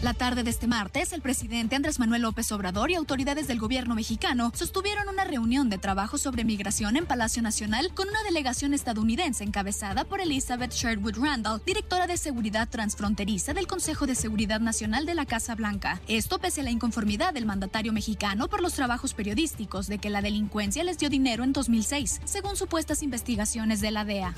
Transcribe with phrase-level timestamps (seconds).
[0.00, 3.96] La tarde de este martes, el presidente Andrés Manuel López Obrador y autoridades del gobierno
[3.96, 9.42] mexicano sostuvieron una reunión de trabajo sobre migración en Palacio Nacional con una delegación estadounidense
[9.42, 15.14] encabezada por Elizabeth Sherwood Randall, directora de seguridad transfronteriza del Consejo de Seguridad Nacional de
[15.14, 16.00] la Casa Blanca.
[16.06, 20.22] Esto pese a la inconformidad del mandatario mexicano por los trabajos periodísticos de que la
[20.22, 24.32] delincuencia les dio dinero en 2006, según supuestas investigaciones de la DEA.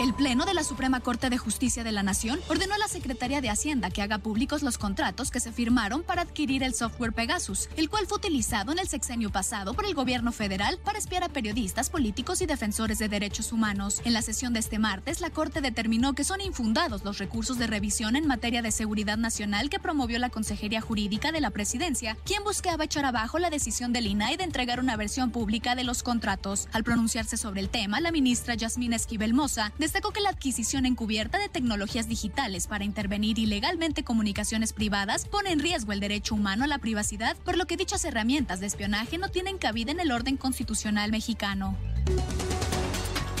[0.00, 3.40] El Pleno de la Suprema Corte de Justicia de la Nación ordenó a la Secretaría
[3.40, 7.68] de Hacienda que haga públicos los contratos que se firmaron para adquirir el software Pegasus,
[7.76, 11.28] el cual fue utilizado en el sexenio pasado por el gobierno federal para espiar a
[11.28, 14.00] periodistas, políticos y defensores de derechos humanos.
[14.04, 17.66] En la sesión de este martes, la Corte determinó que son infundados los recursos de
[17.66, 22.42] revisión en materia de seguridad nacional que promovió la Consejería Jurídica de la Presidencia, quien
[22.44, 26.68] buscaba echar abajo la decisión del INAI de entregar una versión pública de los contratos.
[26.72, 31.38] Al pronunciarse sobre el tema, la ministra Yasmín Esquivel Moza destacó que la adquisición encubierta
[31.38, 36.68] de tecnologías digitales para intervenir ilegalmente comunicaciones privadas pone en riesgo el derecho humano a
[36.68, 40.36] la privacidad, por lo que dichas herramientas de espionaje no tienen cabida en el orden
[40.36, 41.76] constitucional mexicano.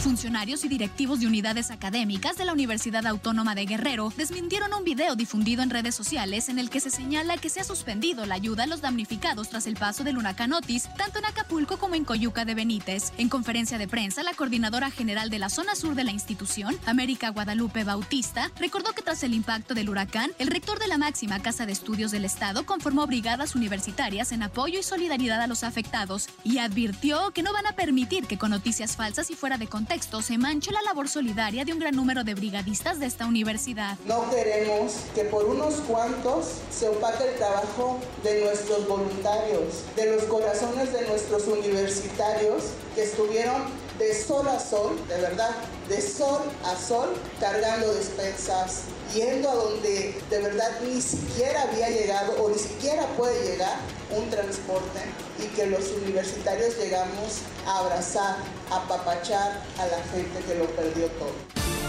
[0.02, 5.14] Funcionarios y directivos de unidades académicas de la Universidad Autónoma de Guerrero desmintieron un video
[5.14, 8.64] difundido en redes sociales en el que se señala que se ha suspendido la ayuda
[8.64, 12.44] a los damnificados tras el paso del huracán Otis, tanto en Acapulco como en Coyuca
[12.44, 13.12] de Benítez.
[13.16, 17.28] En conferencia de prensa, la coordinadora general de la zona sur de la institución, América
[17.28, 21.64] Guadalupe Bautista, recordó que tras el impacto del huracán, el rector de la máxima casa
[21.64, 26.58] de estudios del Estado conformó brigadas universitarias en apoyo y solidaridad a los afectados y
[26.58, 30.38] advirtió que no van a permitir que con noticias falsas y fuera de contexto se
[30.38, 33.98] manche la labor solidaria de un gran número de brigadistas de esta universidad.
[34.06, 40.24] No queremos que por unos cuantos se opaque el trabajo de nuestros voluntarios, de los
[40.24, 43.64] corazones de nuestros universitarios que estuvieron
[43.98, 45.50] de sol a sol, de verdad,
[45.88, 48.82] de sol a sol, cargando despensas,
[49.14, 53.76] yendo a donde de verdad ni siquiera había llegado o ni siquiera puede llegar
[54.10, 55.00] un transporte
[55.38, 58.36] y que los universitarios llegamos a abrazar,
[58.70, 61.81] a apapachar a la gente que lo perdió todo.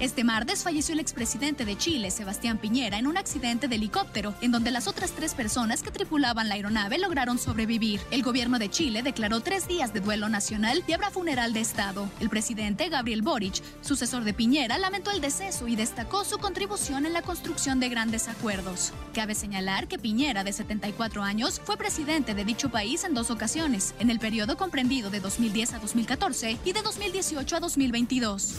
[0.00, 4.52] Este martes falleció el expresidente de Chile, Sebastián Piñera, en un accidente de helicóptero, en
[4.52, 8.00] donde las otras tres personas que tripulaban la aeronave lograron sobrevivir.
[8.12, 12.08] El gobierno de Chile declaró tres días de duelo nacional y habrá funeral de Estado.
[12.20, 17.12] El presidente Gabriel Boric, sucesor de Piñera, lamentó el deceso y destacó su contribución en
[17.12, 18.92] la construcción de grandes acuerdos.
[19.14, 23.96] Cabe señalar que Piñera, de 74 años, fue presidente de dicho país en dos ocasiones,
[23.98, 28.58] en el periodo comprendido de 2010 a 2014 y de 2018 a 2022.